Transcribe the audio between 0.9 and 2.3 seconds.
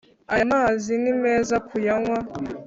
ni meza kuyanywa